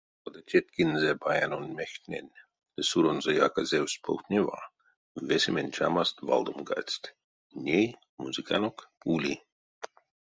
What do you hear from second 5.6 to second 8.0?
чамаст валдомгадсть: ней